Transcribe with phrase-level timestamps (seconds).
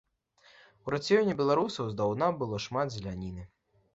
[0.85, 3.47] У рацыёне беларусаў здаўна было шмат зеляніны.